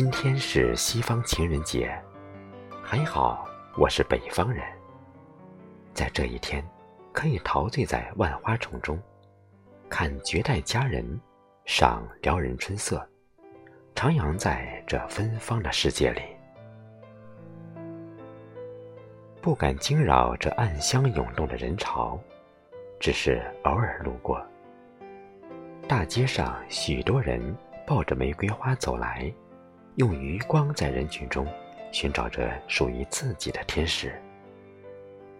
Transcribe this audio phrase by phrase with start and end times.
[0.00, 1.94] 今天是西方情人节，
[2.82, 3.46] 还好
[3.76, 4.64] 我是北方人。
[5.92, 6.66] 在这一天，
[7.12, 8.98] 可以陶醉在万花丛中，
[9.90, 11.20] 看绝代佳人，
[11.66, 13.06] 赏撩人春色，
[13.94, 16.22] 徜徉在这芬芳的世界里，
[19.42, 22.18] 不敢惊扰这暗香涌动的人潮，
[22.98, 24.42] 只是偶尔路过。
[25.86, 27.54] 大街上，许多人
[27.86, 29.30] 抱着玫瑰花走来。
[29.96, 31.46] 用余光在人群中
[31.92, 34.12] 寻找着属于自己的天使。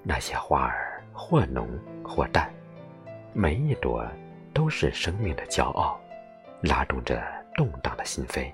[0.02, 1.68] 那些花儿或浓
[2.02, 2.52] 或淡，
[3.32, 4.06] 每一朵
[4.52, 6.00] 都是生命的骄傲，
[6.62, 7.22] 拉动着
[7.54, 8.52] 动荡的心扉。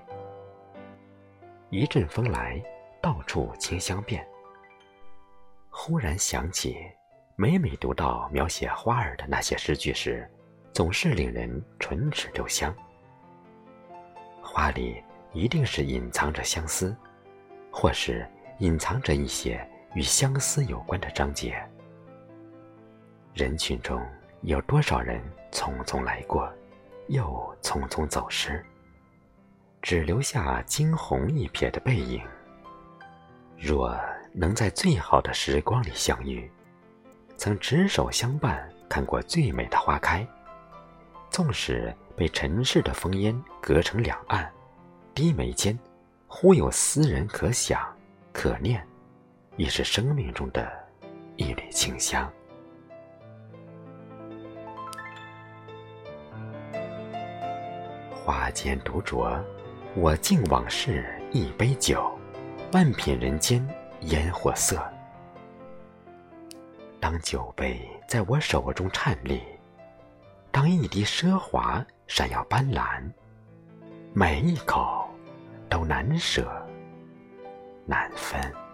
[1.69, 2.61] 一阵风来，
[3.01, 4.25] 到处清香遍。
[5.69, 6.77] 忽然想起，
[7.35, 10.29] 每每读到描写花儿的那些诗句时，
[10.73, 12.73] 总是令人唇齿留香。
[14.41, 15.03] 花里。
[15.37, 16.97] 一定是隐藏着相思，
[17.71, 19.63] 或是隐藏着一些
[19.93, 21.63] 与相思有关的章节。
[23.35, 24.03] 人群中
[24.41, 25.21] 有多少人
[25.51, 26.51] 匆匆来过，
[27.09, 28.65] 又匆匆走失，
[29.79, 32.19] 只留下惊鸿一瞥的背影。
[33.55, 33.95] 若
[34.33, 36.51] 能在最好的时光里相遇，
[37.37, 40.27] 曾执手相伴看过最美的花开，
[41.29, 44.51] 纵使被尘世的烽烟隔成两岸。
[45.17, 45.75] 低眉间，
[46.27, 47.81] 忽有斯人可想
[48.31, 48.85] 可念，
[49.55, 50.71] 亦是生命中的
[51.37, 52.31] 一缕清香。
[58.13, 59.41] 花间独酌，
[59.95, 62.15] 我敬往事一杯酒，
[62.71, 63.67] 半品人间
[64.01, 64.87] 烟火色。
[66.99, 69.41] 当酒杯在我手中颤栗，
[70.51, 73.01] 当一滴奢华闪耀斑斓，
[74.13, 75.05] 每一口。
[75.77, 76.51] 都难舍
[77.85, 78.66] 难分。